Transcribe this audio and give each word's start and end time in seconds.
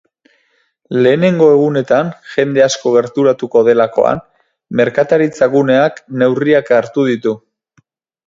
Lehenengo 1.01 1.49
egunetan 1.55 2.07
jende 2.35 2.63
asko 2.67 2.93
gerturatuko 2.95 3.63
delakoan, 3.69 4.23
merkataritza 4.81 5.49
guneak 5.53 6.03
neurriak 6.23 6.73
hartu 6.81 7.07
ditu. 7.13 7.37